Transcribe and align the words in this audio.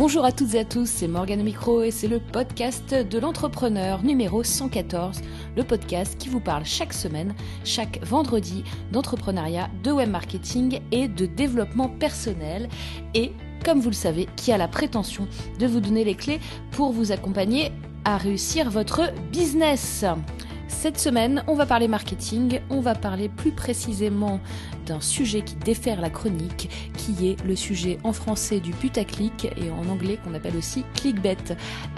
Bonjour 0.00 0.24
à 0.24 0.32
toutes 0.32 0.54
et 0.54 0.60
à 0.60 0.64
tous, 0.64 0.88
c'est 0.88 1.08
Morgane 1.08 1.42
Micro 1.42 1.82
et 1.82 1.90
c'est 1.90 2.08
le 2.08 2.20
podcast 2.20 2.94
de 2.94 3.18
l'entrepreneur 3.18 4.02
numéro 4.02 4.42
114, 4.42 5.20
le 5.58 5.62
podcast 5.62 6.16
qui 6.18 6.30
vous 6.30 6.40
parle 6.40 6.64
chaque 6.64 6.94
semaine, 6.94 7.34
chaque 7.64 8.02
vendredi, 8.02 8.64
d'entrepreneuriat, 8.92 9.68
de 9.84 9.92
web 9.92 10.08
marketing 10.08 10.80
et 10.90 11.06
de 11.06 11.26
développement 11.26 11.90
personnel 11.90 12.70
et, 13.12 13.32
comme 13.62 13.80
vous 13.80 13.90
le 13.90 13.94
savez, 13.94 14.26
qui 14.36 14.52
a 14.52 14.56
la 14.56 14.68
prétention 14.68 15.28
de 15.58 15.66
vous 15.66 15.80
donner 15.80 16.04
les 16.04 16.14
clés 16.14 16.40
pour 16.70 16.92
vous 16.92 17.12
accompagner 17.12 17.70
à 18.06 18.16
réussir 18.16 18.70
votre 18.70 19.12
business? 19.30 20.06
Cette 20.70 20.98
semaine, 20.98 21.42
on 21.46 21.54
va 21.54 21.66
parler 21.66 21.88
marketing, 21.88 22.60
on 22.70 22.80
va 22.80 22.94
parler 22.94 23.28
plus 23.28 23.50
précisément 23.50 24.40
d'un 24.86 25.00
sujet 25.00 25.42
qui 25.42 25.56
défère 25.56 26.00
la 26.00 26.08
chronique, 26.08 26.70
qui 26.96 27.28
est 27.28 27.44
le 27.44 27.54
sujet 27.54 27.98
en 28.02 28.14
français 28.14 28.60
du 28.60 28.70
putaclic 28.70 29.46
et 29.58 29.70
en 29.70 29.90
anglais 29.90 30.18
qu'on 30.24 30.32
appelle 30.32 30.56
aussi 30.56 30.84
clickbait. 30.94 31.36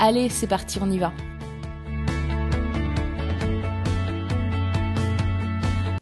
Allez, 0.01 0.29
c'est 0.31 0.49
parti, 0.49 0.81
on 0.83 0.91
y 0.91 0.99
va. 0.99 1.13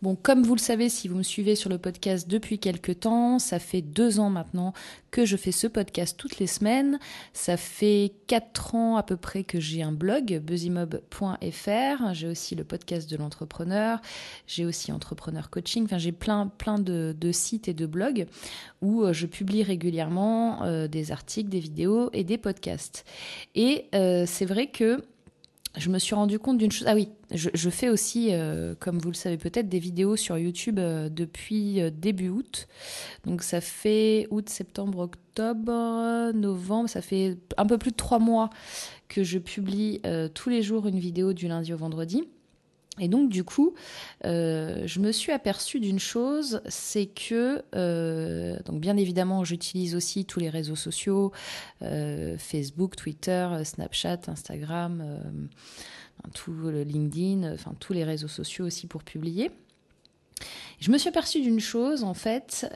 Bon, 0.02 0.16
comme 0.16 0.44
vous 0.44 0.54
le 0.54 0.60
savez, 0.60 0.88
si 0.88 1.08
vous 1.08 1.16
me 1.16 1.22
suivez 1.22 1.54
sur 1.54 1.68
le 1.68 1.76
podcast 1.76 2.26
depuis 2.26 2.58
quelques 2.58 3.00
temps, 3.00 3.38
ça 3.38 3.58
fait 3.58 3.82
deux 3.82 4.18
ans 4.18 4.30
maintenant 4.30 4.72
que 5.10 5.26
je 5.26 5.36
fais 5.36 5.52
ce 5.52 5.66
podcast 5.66 6.16
toutes 6.16 6.38
les 6.38 6.46
semaines. 6.46 6.98
Ça 7.34 7.58
fait 7.58 8.14
quatre 8.26 8.74
ans 8.74 8.96
à 8.96 9.02
peu 9.02 9.18
près 9.18 9.44
que 9.44 9.60
j'ai 9.60 9.82
un 9.82 9.92
blog, 9.92 10.40
buzzimob.fr. 10.42 12.14
J'ai 12.14 12.28
aussi 12.28 12.54
le 12.54 12.64
podcast 12.64 13.10
de 13.10 13.18
l'entrepreneur. 13.18 14.00
J'ai 14.46 14.64
aussi 14.64 14.90
entrepreneur 14.90 15.50
coaching. 15.50 15.84
Enfin, 15.84 15.98
j'ai 15.98 16.12
plein, 16.12 16.46
plein 16.46 16.78
de, 16.78 17.14
sites 17.30 17.68
et 17.68 17.74
de 17.74 17.84
blogs 17.84 18.26
où 18.80 19.02
euh, 19.02 19.12
je 19.12 19.26
publie 19.26 19.62
régulièrement 19.62 20.62
euh, 20.62 20.88
des 20.88 21.12
articles, 21.12 21.50
des 21.50 21.60
vidéos 21.60 22.08
et 22.14 22.24
des 22.24 22.38
podcasts. 22.38 23.04
Et 23.54 23.84
euh, 23.94 24.24
c'est 24.26 24.46
vrai 24.46 24.68
que 24.68 25.04
je 25.76 25.88
me 25.88 25.98
suis 25.98 26.14
rendu 26.14 26.38
compte 26.38 26.58
d'une 26.58 26.72
chose. 26.72 26.86
Ah 26.88 26.94
oui, 26.94 27.10
je, 27.32 27.70
fais 27.70 27.88
aussi, 27.88 28.28
euh, 28.32 28.74
comme 28.78 28.98
vous 28.98 29.10
le 29.10 29.14
savez 29.14 29.36
peut-être, 29.36 29.68
des 29.68 29.78
vidéos 29.78 30.16
sur 30.16 30.36
YouTube 30.36 30.78
euh, 30.78 31.08
depuis 31.08 31.80
euh, 31.80 31.90
début 31.90 32.28
août. 32.28 32.66
Donc 33.24 33.42
ça 33.42 33.60
fait 33.60 34.26
août, 34.30 34.48
septembre, 34.48 34.98
octobre, 34.98 36.32
novembre. 36.32 36.88
Ça 36.88 37.02
fait 37.02 37.38
un 37.56 37.66
peu 37.66 37.78
plus 37.78 37.92
de 37.92 37.96
trois 37.96 38.18
mois 38.18 38.50
que 39.08 39.22
je 39.22 39.38
publie 39.38 40.00
tous 40.34 40.48
les 40.48 40.62
jours 40.62 40.86
une 40.86 40.98
vidéo 40.98 41.32
du 41.32 41.48
lundi 41.48 41.72
au 41.72 41.76
vendredi. 41.76 42.24
Et 43.00 43.08
donc 43.08 43.30
du 43.30 43.44
coup, 43.44 43.74
euh, 44.26 44.86
je 44.86 45.00
me 45.00 45.10
suis 45.10 45.32
aperçue 45.32 45.80
d'une 45.80 45.98
chose, 45.98 46.60
c'est 46.68 47.06
que, 47.06 47.62
euh, 47.74 48.58
donc 48.66 48.80
bien 48.80 48.96
évidemment, 48.96 49.42
j'utilise 49.42 49.96
aussi 49.96 50.26
tous 50.26 50.38
les 50.38 50.50
réseaux 50.50 50.76
sociaux, 50.76 51.32
euh, 51.82 52.36
Facebook, 52.38 52.96
Twitter, 52.96 53.48
Snapchat, 53.64 54.20
Instagram, 54.28 55.02
tout 56.34 56.52
le 56.52 56.82
LinkedIn, 56.82 57.54
enfin 57.54 57.74
tous 57.80 57.94
les 57.94 58.04
réseaux 58.04 58.28
sociaux 58.28 58.66
aussi 58.66 58.86
pour 58.86 59.02
publier. 59.02 59.50
Je 60.78 60.90
me 60.90 60.96
suis 60.96 61.10
aperçue 61.10 61.42
d'une 61.42 61.60
chose, 61.60 62.04
en 62.04 62.14
fait. 62.14 62.66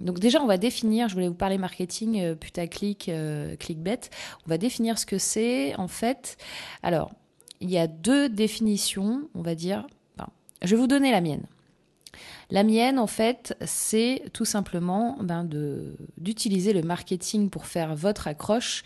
donc 0.00 0.18
déjà, 0.18 0.42
on 0.42 0.46
va 0.46 0.58
définir, 0.58 1.08
je 1.08 1.14
voulais 1.14 1.28
vous 1.28 1.34
parler 1.34 1.56
marketing, 1.56 2.34
putaclic, 2.34 3.10
clickbait. 3.58 4.00
On 4.46 4.50
va 4.50 4.58
définir 4.58 4.98
ce 4.98 5.06
que 5.06 5.16
c'est, 5.16 5.74
en 5.76 5.88
fait. 5.88 6.36
Alors, 6.82 7.12
il 7.62 7.70
y 7.70 7.78
a 7.78 7.86
deux 7.86 8.28
définitions, 8.28 9.28
on 9.34 9.42
va 9.42 9.54
dire. 9.54 9.86
je 10.62 10.74
vais 10.74 10.80
vous 10.80 10.86
donner 10.86 11.10
la 11.10 11.20
mienne. 11.20 11.46
La 12.50 12.64
mienne, 12.64 12.98
en 12.98 13.06
fait, 13.06 13.56
c'est 13.64 14.24
tout 14.34 14.44
simplement 14.44 15.16
ben, 15.22 15.48
d'utiliser 16.18 16.74
le 16.74 16.82
marketing 16.82 17.48
pour 17.48 17.64
faire 17.64 17.96
votre 17.96 18.28
accroche, 18.28 18.82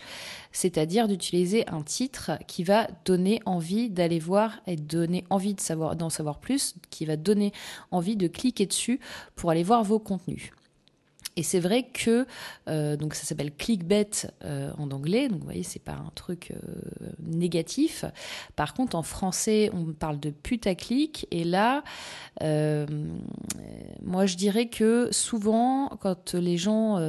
c'est-à-dire 0.53 1.09
d'utiliser 1.09 1.67
un 1.67 1.81
titre 1.81 2.31
qui 2.47 2.63
va 2.63 2.87
donner 3.03 3.41
envie 3.45 3.89
d'aller 3.89 4.19
voir 4.19 4.61
et 4.67 4.77
donner 4.77 5.25
envie 5.29 5.55
d'en 5.97 6.09
savoir 6.09 6.39
plus, 6.39 6.75
qui 6.89 7.05
va 7.05 7.17
donner 7.17 7.51
envie 7.91 8.15
de 8.15 8.27
cliquer 8.27 8.67
dessus 8.67 9.01
pour 9.35 9.51
aller 9.51 9.63
voir 9.63 9.83
vos 9.83 9.99
contenus. 9.99 10.51
Et 11.37 11.43
c'est 11.43 11.59
vrai 11.59 11.83
que 11.83 12.25
euh, 12.67 12.97
donc 12.97 13.13
ça 13.13 13.23
s'appelle 13.23 13.53
clickbait 13.53 14.09
euh, 14.43 14.71
en 14.79 14.89
anglais, 14.89 15.29
donc 15.29 15.39
vous 15.39 15.45
voyez 15.45 15.61
c'est 15.61 15.81
pas 15.81 15.93
un 15.93 16.11
truc 16.15 16.51
euh, 16.51 17.09
négatif. 17.19 18.05
Par 18.55 18.73
contre 18.73 18.95
en 18.95 19.03
français 19.03 19.69
on 19.71 19.93
parle 19.93 20.19
de 20.19 20.31
putaclic 20.31 21.27
et 21.31 21.43
là 21.43 21.83
moi 24.03 24.25
je 24.25 24.35
dirais 24.35 24.67
que 24.67 25.09
souvent 25.11 25.89
quand 25.99 26.33
les 26.33 26.57
gens 26.57 26.99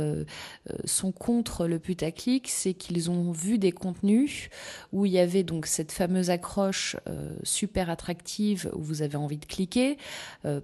sont 0.85 1.13
contre 1.13 1.67
le 1.67 1.79
putaclic, 1.79 2.49
c'est 2.49 2.75
qu'ils 2.75 3.11
ont 3.11 3.33
vu 3.33 3.59
des 3.59 3.73
contenus 3.73 4.51
où 4.93 5.07
il 5.07 5.13
y 5.13 5.19
avait 5.19 5.43
donc 5.43 5.67
cette 5.67 5.93
fameuse 5.93 6.31
accroche 6.31 6.97
super 7.43 7.89
attractive 7.89 8.71
où 8.75 8.83
vous 8.83 9.03
avez 9.03 9.17
envie 9.17 9.39
de 9.39 9.47
cliquer. 9.47 9.97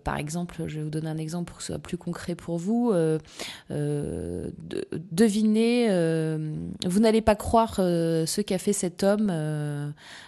par 0.03 0.19
exemple, 0.19 0.65
je 0.67 0.79
vais 0.79 0.85
vous 0.85 0.91
donner 0.91 1.09
un 1.09 1.19
exemple 1.19 1.51
pour 1.51 1.59
que 1.59 1.63
ce 1.63 1.73
soit 1.73 1.83
plus 1.83 1.99
concret 1.99 2.35
pour 2.35 2.59
vous. 2.59 2.93
Euh, 3.71 4.51
devinez, 5.11 5.87
euh, 5.91 6.55
vous 6.87 7.01
n'allez 7.01 7.23
pas 7.23 7.35
croire 7.35 7.77
euh, 7.79 8.27
ce 8.27 8.41
qu'a 8.41 8.59
fait 8.59 8.73
cet 8.73 9.03
homme 9.03 9.33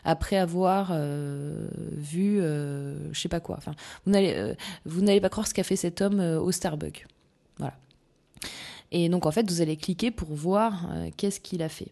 après 0.05 0.37
avoir 0.37 0.93
vu, 0.93 2.39
je 2.39 3.21
sais 3.21 3.29
pas 3.29 3.41
quoi. 3.41 3.57
Enfin, 3.59 3.73
vous 4.05 4.13
n'allez, 4.13 4.55
vous 4.85 5.01
n'allez 5.03 5.21
pas 5.21 5.29
croire 5.29 5.47
ce 5.47 5.55
qu'a 5.55 5.63
fait 5.63 5.77
cet 5.77 6.01
homme 6.01 6.21
au 6.21 6.51
Starbucks. 6.53 7.07
Voilà. 7.59 7.75
Et 8.93 9.09
donc 9.09 9.27
en 9.27 9.31
fait, 9.31 9.51
vous 9.51 9.61
allez 9.61 9.77
cliquer 9.77 10.11
pour 10.11 10.29
voir 10.29 10.89
qu'est-ce 11.17 11.41
qu'il 11.41 11.63
a 11.63 11.69
fait. 11.69 11.89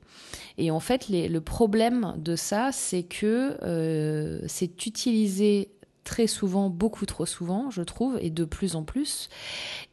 Et 0.57 0.71
en 0.71 0.81
fait, 0.81 1.09
le 1.09 1.41
problème 1.41 2.15
de 2.17 2.37
ça, 2.37 2.71
c'est 2.73 3.03
que 3.03 4.41
c'est 4.47 4.87
utilisé 4.87 5.71
très 6.05 6.27
souvent, 6.27 6.69
beaucoup 6.71 7.07
trop 7.07 7.27
souvent, 7.27 7.71
je 7.71 7.83
trouve, 7.83 8.19
et 8.21 8.31
de 8.31 8.45
plus 8.45 8.77
en 8.77 8.85
plus. 8.85 9.29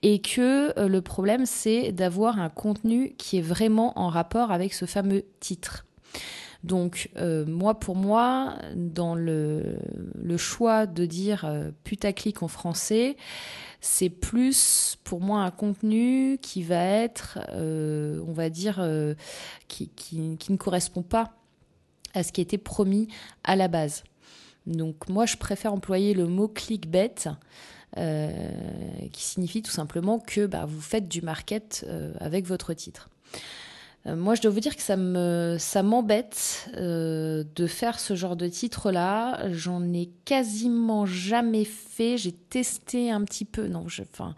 Et 0.04 0.20
que 0.22 0.78
euh, 0.78 0.88
le 0.88 1.02
problème, 1.02 1.46
c'est 1.46 1.92
d'avoir 1.92 2.40
un 2.40 2.50
contenu 2.50 3.16
qui 3.18 3.38
est 3.38 3.42
vraiment 3.42 3.98
en 3.98 4.10
rapport 4.10 4.52
avec 4.52 4.74
ce 4.74 4.86
fameux 4.86 5.24
titre. 5.40 5.86
Donc 6.64 7.10
euh, 7.18 7.44
moi 7.48 7.80
pour 7.80 7.96
moi, 7.96 8.56
dans 8.76 9.16
le, 9.16 9.78
choix 10.38 10.86
de 10.86 11.08
dire 11.08 11.44
euh, 11.46 11.72
putaclic 11.84 12.44
en 12.44 12.48
français, 12.48 13.18
c'est 13.80 14.12
plus 14.12 15.00
pour 15.04 15.22
moi 15.22 15.40
un 15.40 15.50
contenu 15.50 16.38
qui 16.40 16.62
va 16.62 16.84
être, 16.84 17.40
on 17.52 18.32
va 18.32 18.52
dire, 18.52 18.86
qui, 19.68 19.90
qui 19.90 20.52
ne 20.52 20.58
correspond 20.58 21.02
pas 21.02 21.34
à 22.14 22.22
ce 22.22 22.32
qui 22.32 22.42
était 22.42 22.60
promis 22.60 23.08
à 23.44 23.56
la 23.56 23.68
base. 23.68 24.04
Donc 24.66 25.10
moi, 25.10 25.26
je 25.26 25.38
préfère 25.38 25.74
employer 25.74 26.14
le 26.14 26.28
mot 26.28 26.48
clickbait. 26.48 27.16
Euh, 27.98 28.32
qui 29.12 29.22
signifie 29.22 29.62
tout 29.62 29.72
simplement 29.72 30.18
que 30.18 30.46
bah, 30.46 30.64
vous 30.66 30.80
faites 30.80 31.10
du 31.10 31.22
market 31.22 31.84
euh, 31.90 32.14
avec 32.22 32.46
votre 32.48 32.74
titre. 32.74 33.10
Euh, 34.06 34.16
moi, 34.16 34.34
je 34.34 34.42
dois 34.42 34.50
vous 34.50 34.62
dire 34.62 34.78
que 34.78 34.82
ça 34.82 34.96
me 34.96 35.58
ça 35.60 35.84
m'embête 35.84 36.70
de 36.78 37.68
faire 37.68 38.00
ce 38.00 38.16
genre 38.16 38.38
de 38.38 38.48
titre 38.48 38.92
là. 38.92 39.50
J'en 39.52 39.84
ai 39.92 40.10
quasiment 40.24 41.06
jamais 41.06 41.66
fait. 41.66 42.18
J'ai 42.18 42.32
testé 42.32 43.12
un 43.12 43.26
petit 43.26 43.44
peu. 43.44 43.68
Non, 43.68 43.90
je, 43.90 44.04
enfin, 44.04 44.36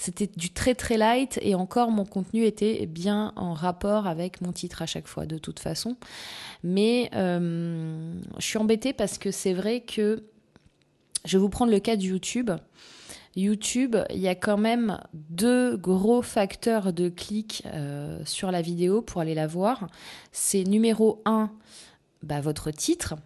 c'était 0.00 0.30
du 0.34 0.48
très 0.48 0.74
très 0.74 0.96
light 0.96 1.38
et 1.42 1.54
encore 1.54 1.90
mon 1.90 2.06
contenu 2.06 2.46
était 2.46 2.86
bien 2.86 3.34
en 3.36 3.52
rapport 3.52 4.06
avec 4.06 4.40
mon 4.40 4.50
titre 4.50 4.80
à 4.80 4.86
chaque 4.86 5.06
fois 5.06 5.26
de 5.26 5.36
toute 5.36 5.60
façon. 5.60 5.98
Mais 6.64 7.10
euh, 7.14 8.14
je 8.38 8.42
suis 8.42 8.56
embêtée 8.56 8.94
parce 8.94 9.18
que 9.18 9.30
c'est 9.30 9.52
vrai 9.52 9.82
que 9.82 10.24
je 11.26 11.36
vais 11.36 11.42
vous 11.42 11.50
prendre 11.50 11.70
le 11.70 11.80
cas 11.80 11.96
de 11.96 12.02
YouTube. 12.02 12.50
YouTube, 13.36 13.94
il 14.08 14.20
y 14.20 14.28
a 14.28 14.34
quand 14.34 14.56
même 14.56 14.98
deux 15.12 15.76
gros 15.76 16.22
facteurs 16.22 16.94
de 16.94 17.10
clic 17.10 17.62
euh, 17.66 18.20
sur 18.24 18.50
la 18.50 18.62
vidéo 18.62 19.02
pour 19.02 19.20
aller 19.20 19.34
la 19.34 19.46
voir. 19.46 19.86
C'est 20.32 20.64
numéro 20.64 21.20
un, 21.26 21.50
bah, 22.22 22.40
votre 22.40 22.70
titre. 22.70 23.16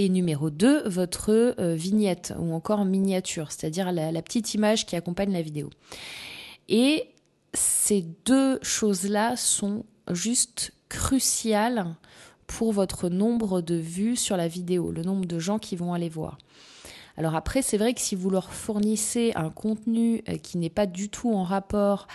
Et 0.00 0.08
numéro 0.08 0.48
2, 0.48 0.88
votre 0.88 1.30
euh, 1.30 1.74
vignette 1.74 2.32
ou 2.38 2.54
encore 2.54 2.84
miniature, 2.84 3.50
c'est-à-dire 3.50 3.90
la, 3.90 4.22
petite 4.22 4.54
image 4.54 4.86
qui 4.86 4.94
accompagne 4.94 5.32
la 5.32 5.42
vidéo. 5.42 5.70
Et 6.68 7.08
ces 7.52 8.06
deux 8.24 8.60
choses-là 8.62 9.36
sont 9.36 9.84
juste 10.12 10.72
cruciales 10.88 11.96
pour 12.46 12.72
votre 12.72 13.08
nombre 13.08 13.60
de 13.60 13.74
vues 13.74 14.14
sur 14.14 14.36
la 14.36 14.46
vidéo, 14.46 14.92
le 14.92 15.02
nombre 15.02 15.26
de 15.26 15.40
gens 15.40 15.58
qui 15.58 15.74
vont 15.74 15.92
aller 15.92 16.08
voir. 16.08 16.38
Alors 17.16 17.34
après, 17.34 17.60
c'est 17.60 17.76
vrai 17.76 17.92
que 17.92 18.00
si 18.00 18.14
vous 18.14 18.30
leur 18.30 18.52
fournissez 18.52 19.32
un 19.34 19.50
contenu 19.50 20.22
qui 20.44 20.58
n'est 20.58 20.70
pas 20.70 20.86
du 20.86 21.08
tout 21.08 21.34
en 21.34 21.42
rapport 21.42 22.06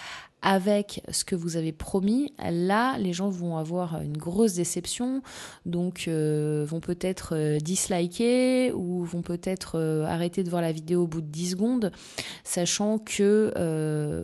avec 0.43 1.01
ce 1.09 1.23
que 1.23 1.35
vous 1.35 1.55
avez 1.55 1.71
promis, 1.71 2.33
là, 2.37 2.97
les 2.97 3.13
gens 3.13 3.29
vont 3.29 3.57
avoir 3.57 4.01
une 4.01 4.17
grosse 4.17 4.53
déception, 4.55 5.23
donc 5.65 6.05
euh, 6.07 6.65
vont 6.67 6.81
peut-être 6.81 7.33
euh, 7.35 7.59
disliker 7.59 8.73
ou 8.73 9.05
vont 9.05 9.21
peut-être 9.21 9.79
euh, 9.79 10.03
arrêter 10.03 10.43
de 10.43 10.49
voir 10.49 10.61
la 10.61 10.73
vidéo 10.73 11.03
au 11.03 11.07
bout 11.07 11.21
de 11.21 11.27
10 11.27 11.51
secondes, 11.51 11.91
sachant 12.43 12.99
que 12.99 13.53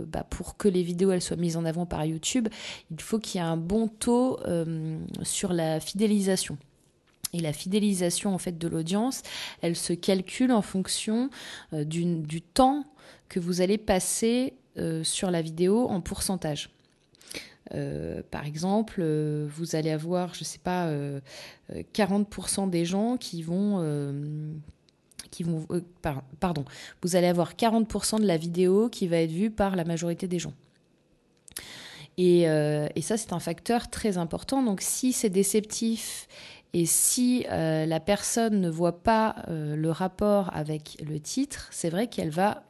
bah, 0.10 0.26
pour 0.30 0.58
que 0.58 0.68
les 0.68 0.84
vidéos 0.84 1.12
elles 1.12 1.22
soient 1.22 1.38
mises 1.38 1.56
en 1.56 1.64
avant 1.64 1.86
par 1.86 2.04
YouTube, 2.06 2.50
il 2.92 3.02
faut 3.02 3.18
qu'il 3.18 3.40
y 3.40 3.44
ait 3.44 3.48
un 3.48 3.58
bon 3.58 3.88
taux 3.88 4.40
sur 5.24 5.54
la 5.54 5.80
fidélisation. 5.80 6.58
Et 7.32 7.40
la 7.40 7.54
fidélisation 7.54 8.34
en 8.34 8.38
fait 8.38 8.58
de 8.58 8.68
l'audience, 8.68 9.22
elle 9.62 9.76
se 9.76 9.94
calcule 9.94 10.52
en 10.52 10.62
fonction 10.62 11.30
du 11.72 12.42
temps 12.42 12.84
que 13.30 13.40
vous 13.40 13.62
allez 13.62 13.78
passer 13.78 14.59
sur 15.04 15.32
la 15.32 15.42
vidéo 15.42 15.88
en 15.90 16.02
pourcentage. 16.02 16.70
Euh, 17.74 18.22
par 18.32 18.46
exemple, 18.46 19.00
euh, 19.00 19.48
vous 19.50 19.76
allez 19.76 19.92
avoir, 19.92 20.34
je 20.34 20.42
ne 20.42 20.46
sais 20.46 20.60
pas, 20.60 20.90
40% 21.94 22.70
des 22.70 22.86
gens 22.86 23.18
qui 23.18 23.44
vont... 23.44 23.80
pardon, 26.40 26.66
vous 27.04 27.16
allez 27.16 27.28
avoir 27.28 27.54
40% 27.54 28.20
de 28.22 28.26
la 28.26 28.38
vidéo 28.38 28.90
qui 28.90 29.08
va 29.08 29.18
être 29.18 29.32
vue 29.32 29.52
par 29.52 29.76
la 29.76 29.84
majorité 29.84 30.28
des 30.28 30.40
gens. 30.40 30.54
Et 32.18 32.46
ça, 33.02 33.18
c'est 33.18 33.34
un 33.34 33.40
facteur 33.40 33.90
très 33.90 34.18
important. 34.18 34.64
Donc, 34.64 34.82
si 34.82 35.14
c'est 35.14 35.30
déceptif 35.30 36.28
et 36.74 36.86
si 36.86 37.46
la 37.50 38.00
personne 38.00 38.62
ne 38.62 38.70
voit 38.70 39.04
pas 39.04 39.36
le 39.48 39.90
rapport 39.90 40.50
avec 40.54 40.98
le 41.08 41.20
titre, 41.20 41.70
c'est 41.72 41.90
vrai 41.90 42.08
qu'elle 42.08 42.32
va 42.32 42.64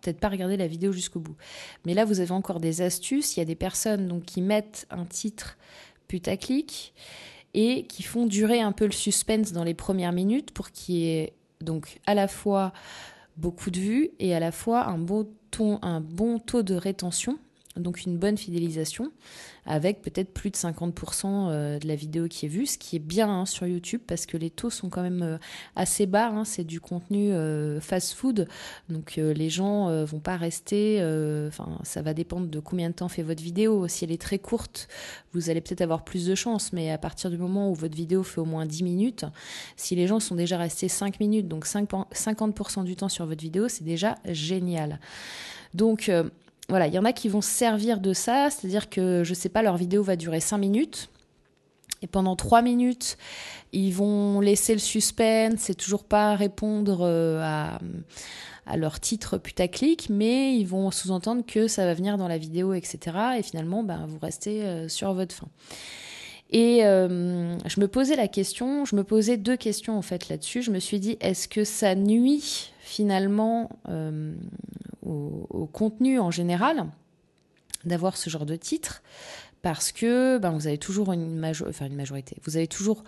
peut-être 0.00 0.20
pas 0.20 0.28
regarder 0.28 0.56
la 0.56 0.66
vidéo 0.66 0.92
jusqu'au 0.92 1.20
bout. 1.20 1.36
Mais 1.84 1.94
là, 1.94 2.04
vous 2.04 2.20
avez 2.20 2.32
encore 2.32 2.60
des 2.60 2.82
astuces. 2.82 3.36
Il 3.36 3.40
y 3.40 3.42
a 3.42 3.46
des 3.46 3.54
personnes 3.54 4.22
qui 4.22 4.40
mettent 4.40 4.86
un 4.90 5.04
titre 5.04 5.56
putaclic 6.08 6.94
et 7.54 7.86
qui 7.86 8.02
font 8.02 8.26
durer 8.26 8.60
un 8.60 8.72
peu 8.72 8.86
le 8.86 8.92
suspense 8.92 9.52
dans 9.52 9.64
les 9.64 9.74
premières 9.74 10.12
minutes 10.12 10.50
pour 10.50 10.70
qu'il 10.70 10.96
y 10.96 11.08
ait 11.08 11.32
donc 11.60 12.00
à 12.06 12.14
la 12.14 12.28
fois 12.28 12.72
beaucoup 13.36 13.70
de 13.70 13.78
vues 13.78 14.10
et 14.18 14.34
à 14.34 14.40
la 14.40 14.52
fois 14.52 14.86
un 14.86 14.98
bon 14.98 16.38
taux 16.38 16.62
de 16.62 16.74
rétention 16.74 17.38
donc 17.76 18.04
une 18.04 18.16
bonne 18.18 18.36
fidélisation 18.36 19.10
avec 19.66 20.02
peut-être 20.02 20.32
plus 20.32 20.50
de 20.50 20.56
50% 20.56 21.24
euh, 21.26 21.78
de 21.78 21.88
la 21.88 21.94
vidéo 21.94 22.28
qui 22.28 22.46
est 22.46 22.48
vue, 22.48 22.66
ce 22.66 22.78
qui 22.78 22.96
est 22.96 23.00
bien 23.00 23.28
hein, 23.28 23.46
sur 23.46 23.66
YouTube 23.66 24.02
parce 24.06 24.26
que 24.26 24.36
les 24.36 24.50
taux 24.50 24.70
sont 24.70 24.90
quand 24.90 25.02
même 25.02 25.22
euh, 25.22 25.38
assez 25.74 26.06
bas. 26.06 26.28
Hein. 26.28 26.44
c'est 26.44 26.64
du 26.64 26.80
contenu 26.80 27.32
euh, 27.32 27.80
fast-food, 27.80 28.46
donc 28.88 29.16
les 29.16 29.50
gens 29.50 30.04
vont 30.04 30.20
pas 30.20 30.36
rester. 30.36 30.98
Enfin, 31.48 31.78
ça 31.82 32.02
va 32.02 32.14
dépendre 32.14 32.48
de 32.48 32.60
combien 32.60 32.90
de 32.90 32.94
temps 32.94 33.08
fait 33.08 33.22
votre 33.22 33.42
vidéo. 33.42 33.88
Si 33.88 34.04
elle 34.04 34.12
est 34.12 34.20
très 34.20 34.38
courte, 34.38 34.88
vous 35.32 35.50
allez 35.50 35.60
peut-être 35.60 35.80
avoir 35.80 36.04
plus 36.04 36.26
de 36.26 36.34
chance, 36.34 36.72
mais 36.72 36.90
à 36.90 36.98
partir 36.98 37.30
du 37.30 37.38
moment 37.38 37.70
où 37.70 37.74
votre 37.74 37.96
vidéo 37.96 38.22
fait 38.22 38.40
au 38.40 38.44
moins 38.44 38.66
10 38.66 38.82
minutes, 38.82 39.24
si 39.76 39.94
les 39.94 40.06
gens 40.06 40.20
sont 40.20 40.34
déjà 40.34 40.58
restés 40.58 40.88
5 40.88 41.20
minutes, 41.20 41.48
donc 41.48 41.66
50% 41.66 42.84
du 42.84 42.96
temps 42.96 43.08
sur 43.08 43.26
votre 43.26 43.42
vidéo, 43.42 43.68
c'est 43.68 43.84
déjà 43.84 44.16
génial. 44.26 45.00
Donc 45.74 46.10
voilà, 46.68 46.86
il 46.86 46.94
y 46.94 46.98
en 46.98 47.04
a 47.04 47.12
qui 47.12 47.28
vont 47.28 47.42
servir 47.42 48.00
de 48.00 48.12
ça, 48.12 48.48
c'est-à-dire 48.50 48.88
que, 48.88 49.22
je 49.24 49.34
sais 49.34 49.48
pas, 49.48 49.62
leur 49.62 49.76
vidéo 49.76 50.02
va 50.02 50.16
durer 50.16 50.40
5 50.40 50.58
minutes. 50.58 51.10
Et 52.02 52.06
pendant 52.06 52.36
3 52.36 52.62
minutes, 52.62 53.16
ils 53.72 53.92
vont 53.92 54.40
laisser 54.40 54.72
le 54.72 54.78
suspense 54.78 55.70
et 55.70 55.74
toujours 55.74 56.04
pas 56.04 56.36
répondre 56.36 57.00
euh, 57.02 57.40
à, 58.66 58.76
leur 58.76 58.98
titre 58.98 59.36
putaclic, 59.36 60.08
mais 60.10 60.56
ils 60.56 60.66
vont 60.66 60.90
sous-entendre 60.90 61.44
que 61.46 61.68
ça 61.68 61.84
va 61.84 61.94
venir 61.94 62.16
dans 62.16 62.28
la 62.28 62.38
vidéo, 62.38 62.72
etc. 62.72 62.98
Et 63.38 63.42
finalement, 63.42 63.82
ben, 63.82 64.06
vous 64.06 64.18
restez 64.18 64.62
euh, 64.62 64.88
sur 64.88 65.12
votre 65.12 65.34
fin. 65.34 65.48
Et 66.50 66.84
euh, 66.84 67.58
je 67.66 67.80
me 67.80 67.88
posais 67.88 68.16
la 68.16 68.28
question, 68.28 68.84
je 68.84 68.96
me 68.96 69.04
posais 69.04 69.36
deux 69.36 69.56
questions 69.56 69.98
en 69.98 70.02
fait 70.02 70.28
là-dessus. 70.28 70.62
Je 70.62 70.70
me 70.70 70.78
suis 70.78 71.00
dit, 71.00 71.16
est-ce 71.20 71.48
que 71.48 71.64
ça 71.64 71.94
nuit 71.94 72.73
finalement 72.84 73.70
au, 75.04 75.68
contenu 75.72 76.18
en 76.18 76.30
général 76.30 76.86
d'avoir 77.84 78.16
ce 78.16 78.30
genre 78.30 78.46
de 78.46 78.56
titre 78.56 79.02
parce 79.62 79.92
que 79.92 80.36
ben, 80.36 80.50
vous 80.50 80.66
avez 80.66 80.76
toujours 80.76 81.14
une, 81.14 81.38
majorité, 81.38 82.36
vous 82.44 82.58
avez 82.58 82.66
toujours 82.66 83.02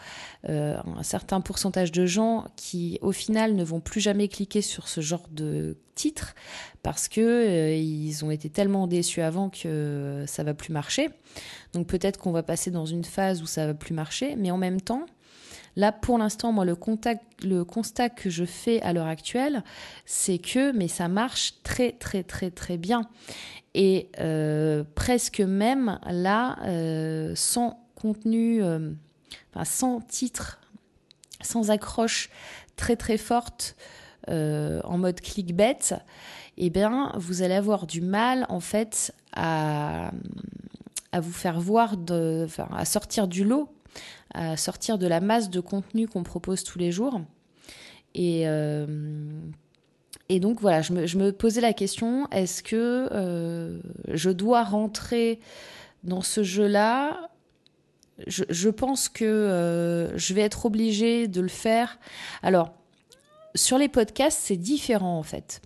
euh, 0.48 0.78
un 0.86 1.02
certain 1.02 1.42
pourcentage 1.42 1.92
de 1.92 2.06
gens 2.06 2.46
qui, 2.56 2.98
au 3.02 3.12
final, 3.12 3.54
ne 3.54 3.62
vont 3.62 3.80
plus 3.80 4.00
jamais 4.00 4.26
cliquer 4.26 4.62
sur 4.62 4.88
ce 4.88 5.02
genre 5.02 5.28
de 5.30 5.76
titre 5.94 6.34
parce 6.82 7.08
que 7.08 7.20
euh, 7.20 7.74
ils 7.74 8.24
ont 8.24 8.30
été 8.30 8.48
tellement 8.48 8.86
déçus 8.86 9.20
avant 9.20 9.50
que 9.50 10.24
ça 10.26 10.44
va 10.44 10.54
plus 10.54 10.72
marcher. 10.72 11.10
Donc 11.74 11.88
peut-être 11.88 12.18
qu'on 12.18 12.32
va 12.32 12.42
passer 12.42 12.70
dans 12.70 12.86
une 12.86 13.04
phase 13.04 13.42
où 13.42 13.46
ça 13.46 13.66
va 13.66 13.74
plus 13.74 13.92
marcher, 13.92 14.34
mais 14.34 14.50
en 14.50 14.56
même 14.56 14.80
temps, 14.80 15.04
Là, 15.76 15.92
pour 15.92 16.16
l'instant, 16.16 16.52
moi, 16.52 16.64
le, 16.64 16.74
constat 16.74 18.08
que 18.08 18.30
je 18.30 18.44
fais 18.46 18.80
à 18.80 18.94
l'heure 18.94 19.06
actuelle, 19.06 19.62
c'est 20.06 20.38
que, 20.38 20.72
mais 20.72 20.88
ça 20.88 21.08
marche 21.08 21.54
très, 21.62 21.92
très, 21.92 22.22
très, 22.22 22.50
très 22.50 22.78
bien. 22.78 23.02
Et 23.74 24.08
euh, 24.18 24.84
presque 24.94 25.40
même 25.40 25.98
là, 26.06 26.56
euh, 26.64 27.34
sans 27.34 27.78
contenu, 27.94 28.62
euh, 28.62 28.90
sans 29.64 30.00
titre, 30.00 30.60
sans 31.42 31.70
accroche 31.70 32.30
très, 32.76 32.96
très 32.96 33.18
forte 33.18 33.76
en 34.28 34.98
mode 34.98 35.20
clickbait, 35.20 35.94
eh 36.56 36.70
bien, 36.70 37.12
vous 37.14 37.42
allez 37.42 37.54
avoir 37.54 37.86
du 37.86 38.00
mal, 38.00 38.44
en 38.48 38.58
fait, 38.58 39.14
à, 39.34 40.10
vous 41.12 41.32
faire 41.32 41.60
voir, 41.60 41.94
à 42.72 42.84
sortir 42.84 43.28
du 43.28 43.44
lot 43.44 43.75
à 44.34 44.56
sortir 44.56 44.98
de 44.98 45.06
la 45.06 45.20
masse 45.20 45.50
de 45.50 45.60
contenu 45.60 46.08
qu'on 46.08 46.22
propose 46.22 46.64
tous 46.64 46.78
les 46.78 46.92
jours. 46.92 47.20
Et, 48.14 48.42
euh, 48.46 48.86
donc 50.30 50.60
voilà, 50.60 50.82
je 50.82 50.92
me, 50.92 51.30
posais 51.30 51.60
la 51.60 51.72
question, 51.72 52.26
est-ce 52.30 52.62
que 52.62 53.08
euh, 53.12 53.78
je 54.08 54.30
dois 54.30 54.64
rentrer 54.64 55.38
dans 56.02 56.22
ce 56.22 56.42
jeu-là? 56.42 57.30
Je, 58.26 58.44
je, 58.48 58.70
pense 58.70 59.10
que 59.10 59.24
euh, 59.24 60.16
je 60.16 60.32
vais 60.32 60.40
être 60.40 60.64
obligée 60.64 61.28
de 61.28 61.42
le 61.42 61.48
faire. 61.48 61.98
Alors, 62.42 62.72
sur 63.54 63.76
les 63.76 63.88
podcasts, 63.88 64.40
c'est 64.42 64.56
différent 64.56 65.18
en 65.18 65.22
fait. 65.22 65.60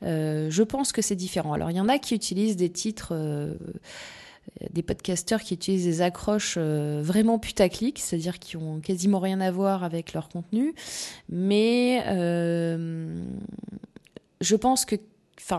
je 0.00 0.62
pense 0.62 0.92
que 0.92 1.02
c'est 1.02 1.16
différent. 1.16 1.52
Alors, 1.52 1.70
il 1.70 1.76
y 1.76 1.80
en 1.80 1.88
a 1.88 1.98
qui 1.98 2.14
utilisent 2.14 2.56
des 2.56 2.70
titres 2.70 3.14
des 4.70 4.82
podcasteurs 4.82 5.40
qui 5.40 5.54
utilisent 5.54 5.84
des 5.84 6.02
accroches 6.02 6.56
euh, 6.58 7.00
vraiment 7.02 7.38
putaclic, 7.38 7.98
c'est-à-dire 7.98 8.38
qui 8.38 8.56
ont 8.56 8.80
quasiment 8.80 9.18
rien 9.18 9.40
à 9.40 9.50
voir 9.50 9.84
avec 9.84 10.12
leur 10.12 10.28
contenu. 10.28 10.74
Mais 11.28 12.02
euh, 12.06 13.24
je 14.40 14.56
pense 14.56 14.84
que 14.84 14.96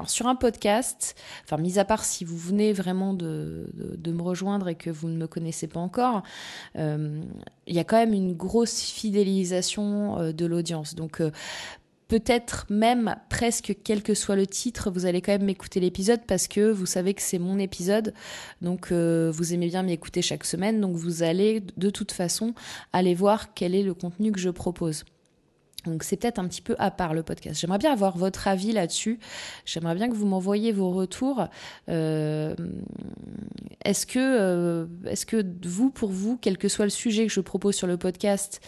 sur 0.07 0.27
un 0.27 0.35
podcast, 0.35 1.15
enfin, 1.43 1.57
mis 1.57 1.77
à 1.77 1.83
part 1.83 2.05
si 2.05 2.23
vous 2.23 2.37
venez 2.37 2.71
vraiment 2.71 3.13
de, 3.13 3.67
me 4.05 4.21
rejoindre 4.21 4.69
et 4.69 4.75
que 4.75 4.89
vous 4.89 5.09
ne 5.09 5.17
me 5.17 5.27
connaissez 5.27 5.67
pas 5.67 5.81
encore, 5.81 6.23
euh, 6.77 7.21
il 7.67 7.75
y 7.75 7.79
a 7.79 7.83
quand 7.83 7.97
même 7.97 8.13
une 8.13 8.33
grosse 8.33 8.79
fidélisation 8.79 10.31
de 10.31 10.45
l'audience. 10.45 10.95
Donc, 10.95 11.21
peut-être 12.07 12.65
même 12.69 13.15
presque 13.29 13.75
quel 13.83 14.03
que 14.03 14.13
soit 14.13 14.35
le 14.35 14.47
titre, 14.47 14.91
vous 14.91 15.05
allez 15.05 15.21
quand 15.21 15.31
même 15.31 15.45
m'écouter 15.45 15.79
l'épisode 15.79 16.21
parce 16.27 16.47
que 16.47 16.71
vous 16.71 16.85
savez 16.85 17.13
que 17.13 17.21
c'est 17.21 17.39
mon 17.39 17.59
épisode, 17.59 18.13
donc 18.61 18.91
euh, 18.91 19.31
vous 19.33 19.53
aimez 19.53 19.67
bien 19.67 19.83
m'écouter 19.83 20.21
chaque 20.21 20.45
semaine, 20.45 20.81
donc 20.81 20.95
vous 20.95 21.23
allez 21.23 21.63
de 21.77 21.89
toute 21.89 22.11
façon 22.11 22.53
aller 22.91 23.15
voir 23.15 23.53
quel 23.53 23.75
est 23.75 23.83
le 23.83 23.93
contenu 23.93 24.31
que 24.31 24.39
je 24.39 24.49
propose. 24.49 25.03
Donc 25.85 26.03
c'est 26.03 26.17
peut-être 26.17 26.39
un 26.39 26.47
petit 26.47 26.61
peu 26.61 26.75
à 26.79 26.91
part 26.91 27.13
le 27.13 27.23
podcast. 27.23 27.59
J'aimerais 27.59 27.77
bien 27.77 27.91
avoir 27.91 28.17
votre 28.17 28.47
avis 28.47 28.71
là-dessus. 28.71 29.19
J'aimerais 29.65 29.95
bien 29.95 30.09
que 30.09 30.13
vous 30.13 30.25
m'envoyiez 30.25 30.71
vos 30.71 30.91
retours. 30.91 31.47
Euh, 31.89 32.55
est-ce 33.83 34.05
que, 34.05 34.19
euh, 34.19 34.85
est-ce 35.05 35.25
que 35.25 35.45
vous, 35.65 35.89
pour 35.89 36.09
vous, 36.09 36.37
quel 36.37 36.57
que 36.57 36.69
soit 36.69 36.85
le 36.85 36.91
sujet 36.91 37.27
que 37.27 37.33
je 37.33 37.41
propose 37.41 37.75
sur 37.75 37.87
le 37.87 37.97
podcast, 37.97 38.61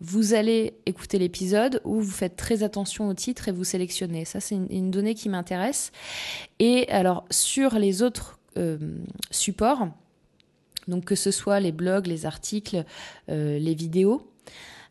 vous 0.00 0.34
allez 0.34 0.74
écouter 0.86 1.18
l'épisode 1.18 1.80
ou 1.84 2.00
vous 2.00 2.10
faites 2.10 2.36
très 2.36 2.62
attention 2.62 3.08
au 3.08 3.14
titre 3.14 3.48
et 3.48 3.52
vous 3.52 3.64
sélectionnez? 3.64 4.24
Ça, 4.24 4.40
c'est 4.40 4.54
une, 4.54 4.90
donnée 4.90 5.14
qui 5.14 5.28
m'intéresse. 5.28 5.92
Et 6.60 6.88
alors, 6.88 7.26
sur 7.30 7.78
les 7.78 8.02
autres 8.02 8.38
euh, 8.56 8.78
supports, 9.30 9.88
donc 10.88 11.04
que 11.04 11.14
ce 11.14 11.30
soit 11.30 11.60
les 11.60 11.72
blogs, 11.72 12.06
les 12.06 12.26
articles, 12.26 12.84
les 13.28 13.74
vidéos, 13.74 14.30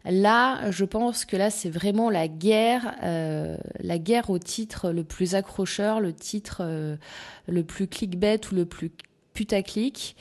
Là, 0.05 0.69
je 0.71 0.83
pense 0.83 1.25
que 1.25 1.37
là, 1.37 1.49
c'est 1.49 1.69
vraiment 1.69 2.09
la 2.09 2.27
guerre, 2.27 2.95
euh, 3.03 3.57
la 3.79 3.97
guerre 3.97 4.29
au 4.29 4.37
titre 4.37 4.91
le 4.91 5.03
plus 5.03 5.35
accrocheur, 5.35 6.01
le 6.01 6.13
titre 6.13 6.97
le 7.47 7.63
plus 7.63 7.87
clickbait 7.87 8.41
ou 8.51 8.55
le 8.55 8.65
plus 8.65 8.91
putaclic. 9.33 10.15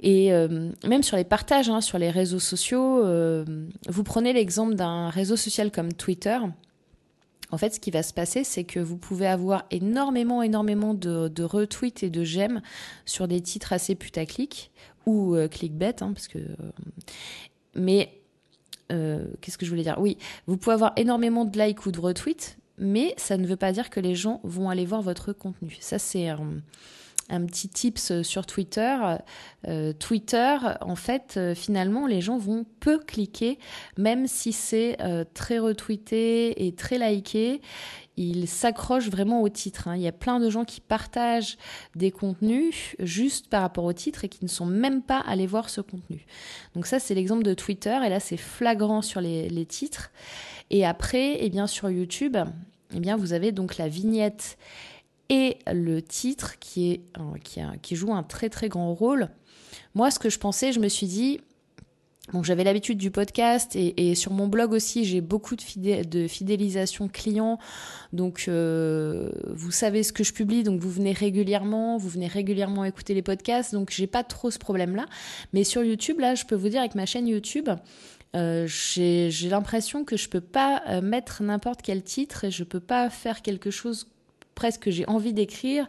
Et 0.00 0.32
euh, 0.32 0.70
même 0.86 1.02
sur 1.02 1.16
les 1.16 1.24
partages, 1.24 1.70
hein, 1.70 1.80
sur 1.80 1.98
les 1.98 2.10
réseaux 2.10 2.38
sociaux, 2.38 3.02
euh, 3.04 3.44
vous 3.88 4.04
prenez 4.04 4.32
l'exemple 4.34 4.74
d'un 4.74 5.08
réseau 5.08 5.36
social 5.36 5.70
comme 5.70 5.92
Twitter. 5.94 6.38
en 7.50 7.58
fait, 7.58 7.74
ce 7.74 7.80
qui 7.80 7.90
va 7.90 8.02
se 8.02 8.12
passer, 8.12 8.44
c'est 8.44 8.64
que 8.64 8.80
vous 8.80 8.98
pouvez 8.98 9.26
avoir 9.26 9.64
énormément, 9.70 10.42
énormément 10.42 10.92
de, 10.92 11.42
retweets 11.42 12.02
et 12.02 12.10
de 12.10 12.22
j'aime 12.22 12.60
sur 13.06 13.28
des 13.28 13.40
titres 13.40 13.72
assez 13.72 13.94
putaclic 13.94 14.72
ou 15.06 15.36
euh, 15.36 15.48
clickbait, 15.48 16.02
hein, 16.02 16.12
parce 16.12 16.28
que. 16.28 16.38
Euh, 16.38 16.72
mais 17.74 18.20
euh, 18.92 19.26
qu'est-ce 19.40 19.58
que 19.58 19.66
je 19.66 19.70
voulais 19.70 19.82
dire? 19.82 19.96
Oui, 19.98 20.18
vous 20.46 20.56
pouvez 20.56 20.74
avoir 20.74 20.92
énormément 20.96 21.44
de 21.44 21.58
likes 21.58 21.86
ou 21.86 21.92
de 21.92 22.00
retweets, 22.00 22.56
mais 22.78 23.14
ça 23.16 23.36
ne 23.36 23.46
veut 23.46 23.56
pas 23.56 23.72
dire 23.72 23.90
que 23.90 24.00
les 24.00 24.14
gens 24.14 24.40
vont 24.44 24.68
aller 24.68 24.86
voir 24.86 25.02
votre 25.02 25.32
contenu. 25.32 25.76
Ça, 25.80 25.98
c'est 25.98 26.28
un 27.30 27.46
petit 27.46 27.68
tips 27.68 28.22
sur 28.22 28.46
Twitter. 28.46 28.96
Euh, 29.68 29.92
Twitter, 29.92 30.56
en 30.80 30.96
fait, 30.96 31.34
euh, 31.36 31.54
finalement, 31.54 32.06
les 32.06 32.20
gens 32.20 32.38
vont 32.38 32.66
peu 32.80 32.98
cliquer, 32.98 33.58
même 33.96 34.26
si 34.26 34.52
c'est 34.52 35.00
euh, 35.00 35.24
très 35.34 35.58
retweeté 35.58 36.66
et 36.66 36.74
très 36.74 36.98
liké. 36.98 37.60
Ils 38.16 38.46
s'accrochent 38.46 39.08
vraiment 39.08 39.42
au 39.42 39.48
titre. 39.48 39.88
Hein. 39.88 39.96
Il 39.96 40.02
y 40.02 40.08
a 40.08 40.12
plein 40.12 40.38
de 40.38 40.48
gens 40.48 40.64
qui 40.64 40.80
partagent 40.80 41.58
des 41.96 42.10
contenus 42.10 42.94
juste 43.00 43.48
par 43.48 43.62
rapport 43.62 43.84
au 43.84 43.92
titre 43.92 44.24
et 44.24 44.28
qui 44.28 44.44
ne 44.44 44.48
sont 44.48 44.66
même 44.66 45.02
pas 45.02 45.18
allés 45.18 45.46
voir 45.46 45.68
ce 45.68 45.80
contenu. 45.80 46.24
Donc 46.74 46.86
ça, 46.86 47.00
c'est 47.00 47.14
l'exemple 47.14 47.42
de 47.42 47.54
Twitter. 47.54 47.98
Et 48.04 48.08
là, 48.08 48.20
c'est 48.20 48.36
flagrant 48.36 49.02
sur 49.02 49.20
les, 49.20 49.66
titres. 49.66 50.10
Et 50.70 50.86
après, 50.86 51.38
eh 51.40 51.50
bien, 51.50 51.66
sur 51.66 51.90
YouTube, 51.90 52.36
eh 52.94 53.00
bien, 53.00 53.16
vous 53.16 53.32
avez 53.32 53.50
donc 53.50 53.78
la 53.78 53.88
vignette 53.88 54.58
et 55.28 55.58
le 55.72 56.00
titre 56.02 56.58
qui, 56.60 56.92
est, 56.92 57.00
qui 57.82 57.96
joue 57.96 58.12
un 58.12 58.22
très 58.22 58.48
très 58.48 58.68
grand 58.68 58.94
rôle. 58.94 59.30
Moi, 59.94 60.10
ce 60.10 60.18
que 60.18 60.30
je 60.30 60.38
pensais, 60.38 60.72
je 60.72 60.80
me 60.80 60.88
suis 60.88 61.06
dit, 61.06 61.40
Bon, 62.32 62.42
j'avais 62.42 62.64
l'habitude 62.64 62.96
du 62.96 63.10
podcast 63.10 63.76
et, 63.76 64.14
sur 64.14 64.32
mon 64.32 64.48
blog 64.48 64.72
aussi, 64.72 65.04
j'ai 65.04 65.20
beaucoup 65.20 65.56
de, 65.56 66.26
fidélisation 66.26 67.06
client. 67.06 67.58
Donc, 68.14 68.46
euh, 68.48 69.30
vous 69.48 69.70
savez 69.70 70.02
ce 70.02 70.10
que 70.12 70.24
je 70.24 70.32
publie, 70.32 70.62
donc 70.62 70.80
vous 70.80 70.90
venez 70.90 71.12
régulièrement, 71.12 71.98
vous 71.98 72.08
venez 72.08 72.26
régulièrement 72.26 72.86
écouter 72.86 73.12
les 73.12 73.20
podcasts. 73.20 73.74
Donc, 73.74 73.90
j'ai 73.90 74.06
pas 74.06 74.24
trop 74.24 74.50
ce 74.50 74.58
problème-là. 74.58 75.04
Mais 75.52 75.64
sur 75.64 75.84
YouTube, 75.84 76.18
là, 76.18 76.34
je 76.34 76.46
peux 76.46 76.54
vous 76.54 76.70
dire 76.70 76.80
avec 76.80 76.94
ma 76.94 77.04
chaîne 77.04 77.28
YouTube, 77.28 77.68
euh, 78.34 78.66
j'ai 78.66 79.30
l'impression 79.50 80.04
que 80.04 80.16
je 80.16 80.30
peux 80.30 80.40
pas 80.40 80.82
euh, 80.88 81.02
mettre 81.02 81.42
n'importe 81.42 81.82
quel 81.82 82.02
titre 82.02 82.44
et 82.44 82.50
je 82.50 82.64
peux 82.64 82.80
pas 82.80 83.10
faire 83.10 83.42
quelque 83.42 83.70
chose 83.70 84.08
presque 84.54 84.90
j'ai 84.90 85.06
envie 85.06 85.32
d'écrire. 85.32 85.86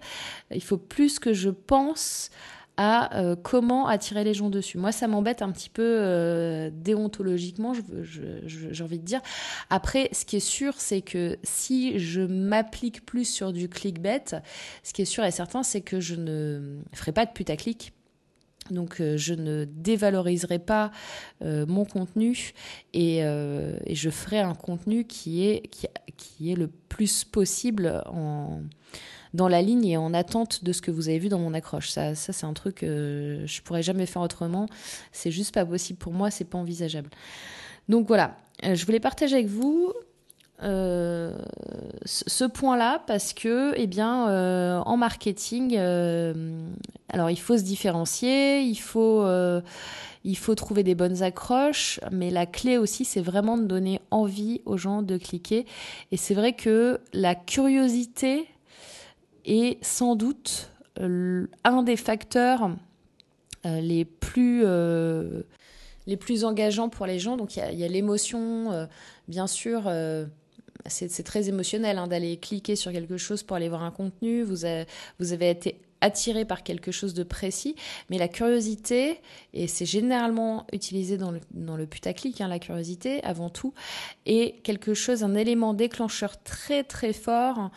Il 0.51 0.63
faut 0.63 0.77
plus 0.77 1.20
que 1.20 1.34
je 1.34 1.50
pense 1.50 2.30
à 2.77 3.17
euh, 3.17 3.36
comment 3.36 3.88
attirer 3.88 4.24
les 4.24 4.34
gens 4.34 4.50
dessus. 4.50 4.77
Moi, 4.77 4.91
ça 4.91 5.08
m'embête 5.08 5.41
un 5.41 5.51
petit 5.51 5.70
peu 5.70 5.84
euh, 5.84 6.70
déontologiquement, 6.74 7.74
j'ai 7.74 8.84
envie 8.84 9.00
de 9.00 9.05
dire. 9.05 9.22
Après, 9.70 10.10
ce 10.12 10.25
qui 10.25 10.38
est 10.38 10.39
sûr, 10.41 10.74
c'est 10.77 11.01
que 11.01 11.38
si 11.44 12.00
je 12.00 12.22
m'applique 12.22 13.05
plus 13.05 13.25
sur 13.25 13.53
du 13.53 13.70
clickbait, 13.70 14.24
ce 14.84 14.94
qui 14.94 15.01
est 15.01 15.05
sûr 15.05 15.24
et 15.24 15.32
certain, 15.32 15.63
c'est 15.63 15.82
que 15.82 16.00
je 16.00 16.15
ne 16.15 16.79
ferai 16.94 17.12
pas 17.12 17.25
de 17.25 17.32
putaclic 17.32 17.94
donc 18.72 19.00
euh, 19.00 19.15
je 19.15 19.36
ne 19.36 19.65
dévaloriserai 19.65 20.58
pas 20.58 20.89
mon 21.41 21.86
contenu 21.86 22.53
et, 22.94 23.20
je 23.22 24.10
ferai 24.10 24.39
un 24.39 24.55
contenu 24.55 25.05
qui 25.05 25.46
est, 25.46 25.70
qui, 26.17 26.51
est 26.51 26.55
le 26.55 26.67
plus 26.67 27.24
possible 27.25 28.01
en, 28.08 28.62
dans 29.36 29.48
la 29.48 29.62
ligne 29.62 29.86
et 29.86 29.98
en 29.98 30.13
attente 30.13 30.63
de 30.63 30.74
ce 30.74 30.82
que 30.82 30.92
vous 30.92 31.10
avez 31.10 31.20
vu 31.20 31.30
dans 31.30 31.39
mon 31.39 31.54
accroche. 31.54 31.89
Ça, 31.89 32.15
ça 32.15 32.34
c'est 32.34 32.46
un 32.46 32.54
truc 32.54 32.75
que 32.75 33.44
je 33.46 33.62
pourrais 33.62 33.84
jamais 33.84 34.06
faire 34.06 34.22
autrement. 34.22 34.68
C'est 35.12 35.32
juste 35.32 35.54
pas 35.54 35.65
possible 35.65 36.00
pour 36.00 36.13
moi, 36.13 36.32
c'est 36.32 36.46
pas 36.46 36.58
envisageable. 36.58 37.10
Donc 37.89 38.08
voilà, 38.08 38.36
je 38.63 38.86
voulais 38.86 39.00
partager 39.00 39.36
avec 39.36 39.48
vous 39.48 39.94
euh, 40.63 41.38
ce 42.06 42.46
point-là 42.46 43.04
parce 43.08 43.34
que, 43.34 43.74
eh 43.75 43.88
bien, 43.88 44.30
euh, 44.30 44.80
en 44.86 44.96
marketing, 44.96 45.75
euh, 45.77 46.34
alors 47.10 47.30
il 47.30 47.39
faut 47.39 47.58
se 47.58 47.63
différencier, 47.63 48.62
il 48.62 48.77
faut, 48.77 49.25
il 50.24 50.38
faut 50.38 50.56
trouver 50.56 50.84
des 50.84 50.96
bonnes 50.96 51.24
accroches, 51.24 52.00
mais 52.12 52.32
la 52.32 52.46
clé 52.46 52.77
aussi, 52.77 53.06
c'est 53.06 53.22
vraiment 53.22 53.58
de 53.58 53.65
donner 53.65 54.00
envie 54.12 54.62
aux 54.65 54.77
gens 54.77 55.01
de 55.01 55.18
cliquer. 55.18 55.65
Et 56.12 56.18
c'est 56.18 56.34
vrai 56.34 56.54
que 56.54 57.00
la 57.13 57.36
curiosité 57.36 58.48
est 59.46 59.84
sans 59.84 60.16
doute 60.16 60.72
un 60.98 61.84
des 61.84 61.98
facteurs 61.98 62.72
les 63.64 64.06
plus 64.06 64.64
les 66.08 66.18
plus 66.18 66.46
engageants 66.46 66.90
pour 66.90 67.06
les 67.06 67.20
gens. 67.20 67.36
Donc 67.36 67.56
il 67.58 67.80
y 67.80 67.84
a, 67.84 67.88
l'émotion, 67.88 68.88
bien 69.28 69.48
sûr 69.48 69.90
c'est 70.88 71.24
très 71.24 71.50
émotionnel 71.50 71.98
hein, 71.98 72.08
d'aller 72.08 72.38
cliquer 72.38 72.75
sur 72.75 72.92
quelque 72.92 73.18
chose 73.18 73.44
pour 73.44 73.58
aller 73.58 73.70
voir 73.70 73.84
un 73.84 73.92
contenu. 73.92 74.44
Vous 74.44 74.66
avez, 74.66 74.86
vous 75.20 75.34
avez 75.34 75.50
été 75.50 75.82
attiré 76.02 76.46
par 76.46 76.62
quelque 76.62 76.92
chose 76.92 77.14
de 77.14 77.24
précis, 77.24 77.75
mais 78.10 78.18
la 78.18 78.28
curiosité, 78.28 79.22
et 79.54 79.68
c'est 79.68 79.86
généralement 79.86 80.68
utilisé 80.72 81.18
dans 81.18 81.32
le, 81.32 81.40
dans 81.52 81.78
le 81.78 81.88
putaclic, 81.88 82.42
hein, 82.42 82.48
la 82.48 82.60
curiosité 82.60 83.24
avant 83.24 83.50
tout, 83.50 83.74
est 84.25 84.62
quelque 84.62 84.94
chose, 84.94 85.24
un 85.24 85.34
élément 85.34 85.74
déclencheur 85.74 86.42
très 86.44 86.84
très 86.84 87.14
fort 87.14 87.72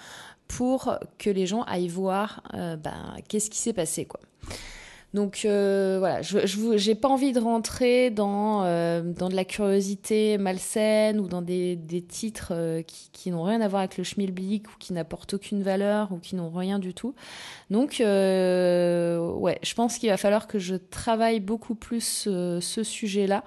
pour 0.49 0.99
que 1.19 1.31
les 1.31 1.47
gens 1.47 1.62
aillent 1.62 1.88
voir 1.88 2.43
euh, 2.55 2.76
ben, 2.76 3.17
qu'est-ce 3.28 3.50
qui 3.50 3.59
s'est 3.59 3.73
passé. 3.73 4.07
quoi. 4.07 4.21
Donc 5.14 5.43
euh, 5.45 5.97
voilà, 5.99 6.21
je 6.21 6.88
n'ai 6.88 6.95
pas 6.95 7.09
envie 7.09 7.33
de 7.33 7.40
rentrer 7.40 8.11
dans, 8.11 8.64
euh, 8.64 9.00
dans 9.00 9.31
de 9.31 9.35
la 9.35 9.47
curiosité 9.47 10.37
malsaine 10.37 11.19
ou 11.19 11.28
dans 11.28 11.40
des, 11.40 11.76
des 11.76 12.02
titres 12.02 12.83
qui, 12.87 13.09
qui 13.11 13.31
n'ont 13.31 13.43
rien 13.43 13.62
à 13.62 13.69
voir 13.69 13.81
avec 13.81 13.97
le 13.97 14.05
schmilblick 14.05 14.69
ou 14.69 14.73
qui 14.78 14.93
n'apportent 14.93 15.33
aucune 15.33 15.62
valeur 15.62 16.12
ou 16.12 16.19
qui 16.19 16.37
n'ont 16.37 16.50
rien 16.50 16.78
du 16.78 16.93
tout. 16.93 17.14
Donc 17.71 17.97
ouais, 18.00 19.59
je 19.62 19.75
pense 19.75 19.97
qu'il 19.97 20.11
va 20.11 20.19
falloir 20.19 20.47
que 20.47 20.59
je 20.59 20.75
travaille 20.75 21.40
beaucoup 21.40 21.75
plus 21.75 22.28
ce 22.61 22.83
sujet-là. 22.83 23.45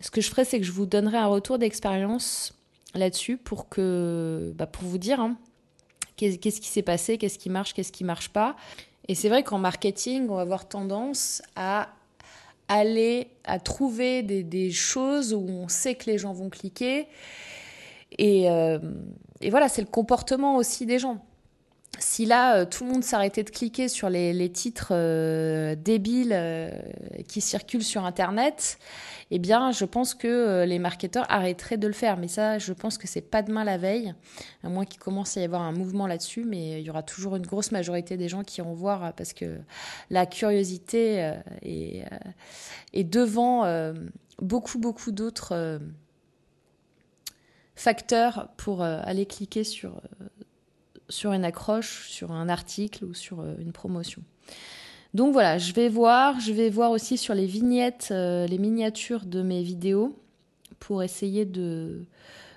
Ce 0.00 0.10
que 0.10 0.20
je 0.20 0.30
ferai, 0.30 0.44
c'est 0.44 0.58
que 0.58 0.64
je 0.66 0.72
vous 0.72 0.86
donnerai 0.86 1.18
un 1.18 1.26
retour 1.26 1.58
d'expérience 1.58 2.54
là-dessus 2.94 3.36
pour 3.36 3.68
que 3.68 4.52
bah, 4.56 4.66
pour 4.66 4.84
vous 4.84 4.98
dire 4.98 5.20
hein, 5.20 5.36
qu'est-ce 6.16 6.60
qui 6.60 6.68
s'est 6.68 6.82
passé, 6.82 7.18
qu'est-ce 7.18 7.38
qui 7.38 7.50
marche, 7.50 7.74
qu'est-ce 7.74 7.92
qui 7.92 8.04
marche 8.04 8.30
pas. 8.30 8.56
Et 9.08 9.14
c'est 9.14 9.28
vrai 9.28 9.42
qu'en 9.42 9.58
marketing, 9.58 10.28
on 10.28 10.36
va 10.36 10.42
avoir 10.42 10.68
tendance 10.68 11.42
à 11.54 11.90
aller 12.68 13.28
à 13.44 13.60
trouver 13.60 14.22
des, 14.22 14.72
choses 14.72 15.32
où 15.32 15.46
on 15.48 15.68
sait 15.68 15.94
que 15.94 16.10
les 16.10 16.18
gens 16.18 16.32
vont 16.32 16.50
cliquer. 16.50 17.06
Et, 18.18 18.50
euh, 18.50 18.78
et 19.40 19.50
voilà, 19.50 19.68
c'est 19.68 19.82
le 19.82 19.86
comportement 19.86 20.56
aussi 20.56 20.86
des 20.86 20.98
gens 20.98 21.24
si 21.98 22.26
là, 22.26 22.56
euh, 22.56 22.64
tout 22.66 22.84
le 22.84 22.92
monde 22.92 23.04
s'arrêtait 23.04 23.42
de 23.42 23.50
cliquer 23.50 23.88
sur 23.88 24.10
les, 24.10 24.50
titres 24.50 24.88
euh, 24.90 25.74
débiles 25.74 26.32
euh, 26.32 26.70
qui 27.28 27.40
circulent 27.40 27.84
sur 27.84 28.04
Internet, 28.04 28.78
eh 29.30 29.38
bien, 29.38 29.72
je 29.72 29.84
pense 29.84 30.14
que 30.14 30.64
les 30.64 30.78
marketeurs 30.78 31.26
arrêteraient 31.28 31.78
de 31.78 31.86
le 31.86 31.92
faire. 31.92 32.16
Mais 32.16 32.28
ça, 32.28 32.58
je 32.58 32.72
pense 32.72 32.98
que 32.98 33.08
c'est 33.08 33.22
pas 33.22 33.42
demain 33.42 33.64
la 33.64 33.78
veille, 33.78 34.14
à 34.62 34.68
moins 34.68 34.84
qu'il 34.84 35.00
commence 35.00 35.36
à 35.36 35.40
y 35.40 35.44
avoir 35.44 35.62
un 35.62 35.72
mouvement 35.72 36.06
là-dessus. 36.06 36.44
Mais 36.44 36.80
il 36.80 36.86
y 36.86 36.90
aura 36.90 37.02
toujours 37.02 37.34
une 37.36 37.46
grosse 37.46 37.72
majorité 37.72 38.16
des 38.16 38.28
gens 38.28 38.44
qui 38.44 38.60
iront 38.60 38.74
voir 38.74 39.12
parce 39.14 39.32
que 39.32 39.58
la 40.10 40.26
curiosité 40.26 41.32
est, 41.62 42.04
est 42.92 43.04
devant 43.04 43.64
beaucoup, 44.40 44.78
beaucoup 44.78 45.10
d'autres 45.10 45.80
facteurs 47.74 48.48
pour 48.56 48.82
aller 48.82 49.26
cliquer 49.26 49.64
sur 49.64 50.00
sur 51.08 51.32
une 51.32 51.44
accroche, 51.44 52.08
sur 52.08 52.32
un 52.32 52.48
article 52.48 53.04
ou 53.04 53.14
sur 53.14 53.40
euh, 53.40 53.54
une 53.58 53.72
promotion. 53.72 54.22
Donc 55.14 55.32
voilà, 55.32 55.58
je 55.58 55.72
vais 55.72 55.88
voir, 55.88 56.40
je 56.40 56.52
vais 56.52 56.68
voir 56.68 56.90
aussi 56.90 57.16
sur 57.16 57.34
les 57.34 57.46
vignettes, 57.46 58.08
euh, 58.10 58.46
les 58.46 58.58
miniatures 58.58 59.24
de 59.24 59.42
mes 59.42 59.62
vidéos 59.62 60.18
pour 60.78 61.02
essayer 61.02 61.44
de, 61.44 62.04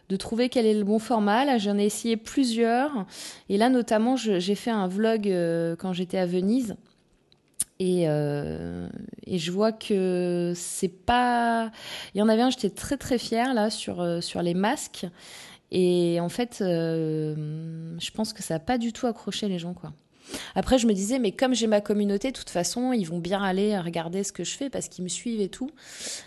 de 0.09 0.15
trouver 0.15 0.49
quel 0.49 0.65
est 0.65 0.73
le 0.73 0.83
bon 0.83 0.99
format. 0.99 1.45
Là, 1.45 1.57
j'en 1.57 1.77
ai 1.77 1.85
essayé 1.85 2.17
plusieurs. 2.17 3.05
Et 3.47 3.57
là, 3.57 3.69
notamment, 3.69 4.17
j'ai 4.17 4.55
fait 4.55 4.71
un 4.71 4.87
vlog 4.87 5.29
euh, 5.29 5.75
quand 5.77 5.93
j'étais 5.93 6.17
à 6.17 6.25
Venise. 6.25 6.75
Et, 7.81 8.03
et, 8.03 9.37
je 9.37 9.51
vois 9.53 9.71
que 9.71 10.51
c'est 10.53 10.89
pas. 10.89 11.71
Il 12.13 12.17
y 12.17 12.21
en 12.21 12.27
avait 12.27 12.41
un, 12.41 12.49
j'étais 12.49 12.71
très 12.71 12.97
très 12.97 13.17
fière 13.17 13.53
là 13.53 13.69
sur, 13.69 14.21
sur 14.21 14.41
les 14.41 14.53
masques. 14.53 15.07
Et 15.71 16.19
en 16.19 16.29
fait, 16.29 16.59
euh, 16.61 17.95
je 17.99 18.11
pense 18.11 18.33
que 18.33 18.41
ça 18.41 18.55
n'a 18.55 18.59
pas 18.59 18.77
du 18.77 18.93
tout 18.93 19.07
accroché 19.07 19.47
les 19.47 19.59
gens, 19.59 19.73
quoi. 19.73 19.93
Après, 20.55 20.77
je 20.77 20.87
me 20.87 20.93
disais, 20.93 21.19
mais 21.19 21.31
comme 21.31 21.53
j'ai 21.53 21.67
ma 21.67 21.81
communauté, 21.81 22.31
de 22.31 22.37
toute 22.37 22.49
façon, 22.49 22.93
ils 22.93 23.05
vont 23.05 23.19
bien 23.19 23.41
aller 23.41 23.77
regarder 23.79 24.23
ce 24.23 24.31
que 24.31 24.43
je 24.43 24.55
fais 24.55 24.69
parce 24.69 24.87
qu'ils 24.87 25.03
me 25.03 25.09
suivent 25.09 25.41
et 25.41 25.49
tout. 25.49 25.71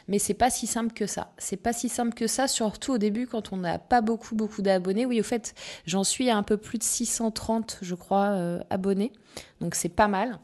Mais 0.08 0.18
c'est 0.18 0.34
pas 0.34 0.50
si 0.50 0.66
simple 0.66 0.92
que 0.92 1.06
ça. 1.06 1.32
C'est 1.38 1.56
pas 1.56 1.72
si 1.72 1.88
simple 1.88 2.14
que 2.14 2.26
ça, 2.26 2.48
surtout 2.48 2.92
au 2.92 2.98
début 2.98 3.26
quand 3.26 3.52
on 3.52 3.58
n'a 3.58 3.78
pas 3.78 4.00
beaucoup, 4.00 4.34
beaucoup 4.34 4.62
d'abonnés. 4.62 5.06
Oui, 5.06 5.20
au 5.20 5.24
fait, 5.24 5.54
j'en 5.86 6.04
suis 6.04 6.30
à 6.30 6.36
un 6.36 6.42
peu 6.42 6.56
plus 6.56 6.78
de 6.78 6.84
630, 6.84 7.78
je 7.82 7.94
crois, 7.94 8.30
euh, 8.30 8.60
abonnés. 8.70 9.12
Donc 9.60 9.74
c'est 9.74 9.88
pas 9.88 10.08
mal. 10.08 10.38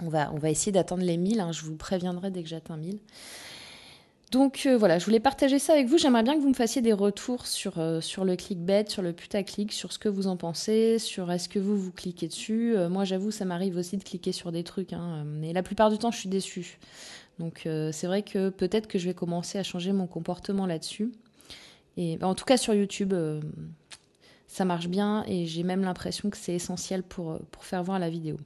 On 0.00 0.08
va, 0.08 0.32
on 0.32 0.38
va 0.38 0.50
essayer 0.50 0.72
d'atteindre 0.72 1.02
les 1.02 1.16
1000. 1.16 1.40
Hein. 1.40 1.52
Je 1.52 1.62
vous 1.62 1.76
préviendrai 1.76 2.30
dès 2.30 2.42
que 2.42 2.48
j'atteins 2.48 2.76
1000. 2.76 2.98
Donc 4.30 4.64
euh, 4.66 4.76
voilà, 4.76 4.98
je 4.98 5.06
voulais 5.06 5.20
partager 5.20 5.58
ça 5.58 5.72
avec 5.72 5.86
vous. 5.86 5.96
J'aimerais 5.96 6.22
bien 6.22 6.34
que 6.34 6.40
vous 6.40 6.50
me 6.50 6.54
fassiez 6.54 6.82
des 6.82 6.92
retours 6.92 7.46
sur, 7.46 7.78
euh, 7.78 8.02
sur 8.02 8.24
le 8.24 8.36
clickbait, 8.36 8.84
sur 8.88 9.00
le 9.00 9.14
putaclic, 9.14 9.72
sur 9.72 9.92
ce 9.92 9.98
que 9.98 10.08
vous 10.08 10.26
en 10.26 10.36
pensez, 10.36 10.98
sur 10.98 11.32
est-ce 11.32 11.48
que 11.48 11.58
vous 11.58 11.78
vous 11.78 11.92
cliquez 11.92 12.28
dessus. 12.28 12.76
Euh, 12.76 12.90
moi 12.90 13.04
j'avoue, 13.04 13.30
ça 13.30 13.46
m'arrive 13.46 13.76
aussi 13.78 13.96
de 13.96 14.04
cliquer 14.04 14.32
sur 14.32 14.52
des 14.52 14.64
trucs, 14.64 14.92
hein, 14.92 15.24
mais 15.24 15.54
la 15.54 15.62
plupart 15.62 15.90
du 15.90 15.96
temps 15.96 16.10
je 16.10 16.18
suis 16.18 16.28
déçue. 16.28 16.78
Donc 17.38 17.68
c'est 17.92 18.08
vrai 18.08 18.22
que 18.22 18.48
peut-être 18.48 18.88
que 18.88 18.98
je 18.98 19.06
vais 19.06 19.14
commencer 19.14 19.58
à 19.58 19.62
changer 19.62 19.92
mon 19.92 20.08
comportement 20.08 20.66
là-dessus. 20.66 21.12
Et 21.96 22.16
bah, 22.16 22.26
en 22.26 22.34
tout 22.34 22.44
cas 22.44 22.56
sur 22.56 22.74
YouTube, 22.74 23.14
ça 24.48 24.64
marche 24.64 24.88
bien 24.88 25.24
et 25.28 25.46
j'ai 25.46 25.62
même 25.62 25.82
l'impression 25.82 26.30
que 26.30 26.36
c'est 26.36 26.54
essentiel 26.54 27.04
pour 27.04 27.38
faire 27.60 27.84
voir 27.84 28.00
la 28.00 28.10
vidéo. 28.10 28.38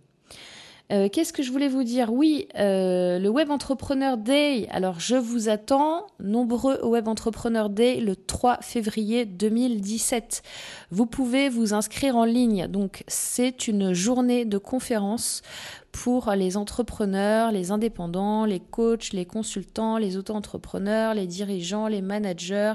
Euh, 0.92 1.08
qu'est-ce 1.08 1.32
que 1.32 1.42
je 1.42 1.50
voulais 1.50 1.68
vous 1.68 1.84
dire? 1.84 2.12
Oui, 2.12 2.48
euh, 2.58 3.18
le 3.18 3.28
Web 3.30 3.50
Entrepreneur 3.50 4.18
Day. 4.18 4.68
Alors, 4.70 5.00
je 5.00 5.16
vous 5.16 5.48
attends 5.48 6.06
nombreux 6.20 6.78
au 6.82 6.90
Web 6.90 7.08
Entrepreneur 7.08 7.70
Day 7.70 7.98
le 8.00 8.14
3 8.14 8.58
février 8.60 9.24
2017. 9.24 10.42
Vous 10.90 11.06
pouvez 11.06 11.48
vous 11.48 11.72
inscrire 11.72 12.16
en 12.16 12.24
ligne. 12.24 12.66
Donc, 12.66 13.04
c'est 13.08 13.68
une 13.68 13.94
journée 13.94 14.44
de 14.44 14.58
conférence 14.58 15.40
pour 15.92 16.30
les 16.32 16.56
entrepreneurs, 16.56 17.52
les 17.52 17.70
indépendants, 17.70 18.46
les 18.46 18.60
coachs, 18.60 19.12
les 19.12 19.26
consultants, 19.26 19.98
les 19.98 20.16
auto-entrepreneurs, 20.16 21.12
les 21.12 21.26
dirigeants, 21.26 21.86
les 21.86 22.00
managers, 22.00 22.72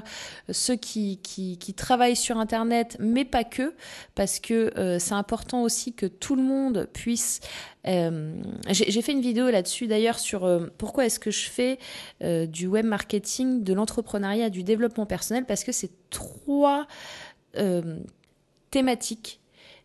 ceux 0.50 0.76
qui, 0.76 1.18
qui, 1.18 1.74
travaillent 1.74 2.16
sur 2.16 2.38
Internet, 2.38 2.96
mais 3.00 3.24
pas 3.24 3.42
que, 3.44 3.74
parce 4.14 4.38
que 4.38 4.72
euh, 4.78 4.98
c'est 5.00 5.14
important 5.14 5.62
aussi 5.62 5.92
que 5.92 6.06
tout 6.06 6.36
le 6.36 6.42
monde 6.42 6.88
puisse... 6.92 7.40
Euh, 7.86 8.34
j'ai 8.70 9.02
fait 9.02 9.12
une 9.12 9.20
vidéo 9.20 9.50
là-dessus 9.50 9.86
d'ailleurs 9.88 10.18
sur 10.18 10.44
euh, 10.44 10.66
pourquoi 10.78 11.06
est-ce 11.06 11.18
que 11.18 11.30
je 11.30 11.48
fais 11.48 11.78
du 12.20 12.66
web 12.66 12.86
marketing, 12.86 13.64
de 13.64 13.72
l'entrepreneuriat, 13.72 14.48
du 14.48 14.62
développement 14.62 15.06
personnel, 15.06 15.44
parce 15.44 15.64
que 15.64 15.72
c'est 15.72 15.90
trois 16.10 16.86
thématiques 18.70 19.40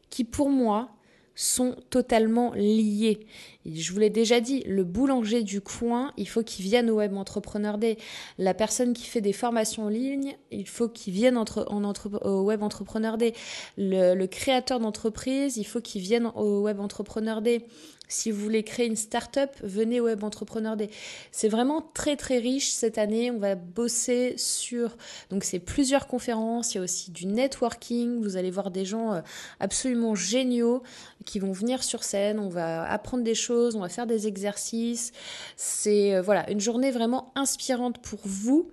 qui 0.09 0.23
pour 0.23 0.49
moi 0.49 0.89
sont 1.35 1.75
totalement 1.89 2.53
liés. 2.53 3.25
je 3.65 3.91
vous 3.91 3.99
l'ai 3.99 4.09
déjà 4.09 4.39
dit, 4.39 4.63
le 4.67 4.83
boulanger 4.83 5.43
du 5.43 5.61
coin, 5.61 6.11
il 6.17 6.27
faut 6.27 6.43
qu'il 6.43 6.65
vienne 6.65 6.89
au 6.89 6.95
Web 6.95 7.15
Entrepreneur 7.15 7.77
Day. 7.77 7.97
La 8.37 8.53
personne 8.53 8.93
qui 8.93 9.05
fait 9.05 9.21
des 9.21 9.33
formations 9.33 9.85
en 9.85 9.89
ligne, 9.89 10.35
il 10.51 10.67
faut 10.67 10.87
qu'il 10.87 11.13
vienne 11.13 11.37
entre, 11.37 11.65
en 11.69 11.83
au 11.83 12.41
Web 12.43 12.61
Entrepreneur 12.61 13.17
Day. 13.17 13.33
Le, 13.77 14.13
le 14.13 14.27
créateur 14.27 14.79
d'entreprise, 14.79 15.57
il 15.57 15.65
faut 15.65 15.81
qu'il 15.81 16.01
vienne 16.01 16.31
au 16.35 16.61
Web 16.61 16.79
Entrepreneur 16.79 17.41
Day. 17.41 17.65
Si 18.13 18.29
vous 18.29 18.39
voulez 18.39 18.61
créer 18.61 18.85
une 18.85 18.95
start-up, 18.95 19.49
venez 19.63 19.99
au 19.99 20.05
Web 20.05 20.23
Entrepreneur 20.23 20.77
Day. 20.77 20.91
C'est 21.31 21.47
vraiment 21.47 21.81
très 21.81 22.15
très 22.15 22.37
riche 22.37 22.69
cette 22.69 22.99
année. 22.99 23.31
On 23.31 23.39
va 23.39 23.55
bosser 23.55 24.35
sur 24.37 24.95
donc 25.31 25.43
c'est 25.43 25.57
plusieurs 25.57 26.05
conférences. 26.05 26.73
Il 26.73 26.77
y 26.77 26.79
a 26.79 26.83
aussi 26.83 27.09
du 27.09 27.25
networking. 27.25 28.21
Vous 28.21 28.37
allez 28.37 28.51
voir 28.51 28.69
des 28.69 28.85
gens 28.85 29.13
euh, 29.13 29.21
absolument 29.59 30.13
géniaux 30.13 30.83
qui 31.25 31.39
vont 31.39 31.53
venir 31.53 31.83
sur 31.83 32.03
scène. 32.03 32.37
On 32.37 32.49
va 32.49 32.83
apprendre 32.83 33.23
des 33.23 33.33
choses, 33.33 33.75
on 33.75 33.79
va 33.79 33.89
faire 33.89 34.05
des 34.05 34.27
exercices. 34.27 35.11
C'est 35.57 36.13
euh, 36.13 36.21
voilà 36.21 36.47
une 36.51 36.61
journée 36.61 36.91
vraiment 36.91 37.31
inspirante 37.33 37.97
pour 37.97 38.19
vous 38.25 38.69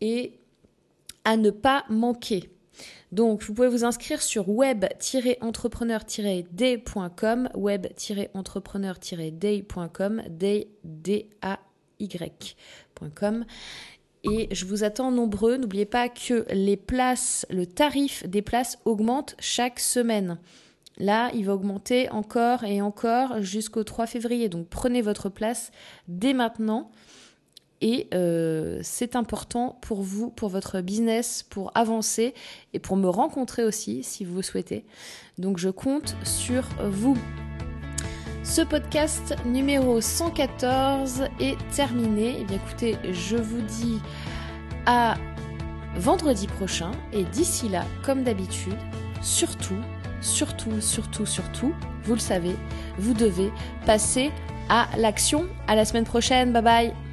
et 0.00 0.38
à 1.24 1.36
ne 1.36 1.50
pas 1.50 1.84
manquer. 1.88 2.48
Donc, 3.12 3.42
vous 3.42 3.54
pouvez 3.54 3.68
vous 3.68 3.84
inscrire 3.84 4.22
sur 4.22 4.48
web-entrepreneur-day.com, 4.48 7.48
web-entrepreneur-day.com, 7.54 10.22
D-A-Y.com. 10.84 11.24
Et 14.22 14.48
je 14.52 14.66
vous 14.66 14.84
attends 14.84 15.10
nombreux. 15.10 15.56
N'oubliez 15.56 15.86
pas 15.86 16.08
que 16.08 16.46
les 16.52 16.76
places, 16.76 17.46
le 17.50 17.66
tarif 17.66 18.24
des 18.28 18.42
places 18.42 18.78
augmente 18.84 19.34
chaque 19.38 19.80
semaine. 19.80 20.38
Là, 20.98 21.30
il 21.34 21.46
va 21.46 21.54
augmenter 21.54 22.10
encore 22.10 22.62
et 22.64 22.82
encore 22.82 23.40
jusqu'au 23.40 23.84
3 23.84 24.06
février. 24.06 24.50
Donc 24.50 24.68
prenez 24.68 25.00
votre 25.00 25.30
place 25.30 25.70
dès 26.08 26.34
maintenant. 26.34 26.90
Et 27.80 28.08
euh, 28.12 28.78
c'est 28.82 29.16
important 29.16 29.78
pour 29.80 30.02
vous, 30.02 30.30
pour 30.30 30.48
votre 30.50 30.80
business, 30.80 31.42
pour 31.48 31.72
avancer 31.74 32.34
et 32.74 32.78
pour 32.78 32.96
me 32.96 33.08
rencontrer 33.08 33.64
aussi 33.64 34.02
si 34.02 34.24
vous 34.24 34.42
souhaitez. 34.42 34.84
Donc 35.38 35.58
je 35.58 35.70
compte 35.70 36.14
sur 36.24 36.68
vous. 36.82 37.16
Ce 38.42 38.62
podcast 38.62 39.34
numéro 39.46 40.00
114 40.00 41.24
est 41.40 41.56
terminé. 41.74 42.36
Eh 42.40 42.44
bien 42.44 42.56
écoutez, 42.56 42.96
je 43.12 43.36
vous 43.36 43.62
dis 43.62 43.98
à 44.86 45.14
vendredi 45.96 46.46
prochain 46.46 46.90
et 47.12 47.24
d'ici 47.24 47.68
là, 47.68 47.84
comme 48.02 48.24
d'habitude, 48.24 48.76
surtout, 49.22 49.80
surtout, 50.20 50.80
surtout, 50.80 51.26
surtout, 51.26 51.74
vous 52.04 52.14
le 52.14 52.20
savez, 52.20 52.56
vous 52.98 53.14
devez 53.14 53.50
passer 53.86 54.30
à 54.68 54.88
l'action. 54.96 55.46
À 55.66 55.74
la 55.76 55.84
semaine 55.84 56.04
prochaine. 56.04 56.52
Bye 56.52 56.62
bye. 56.62 57.09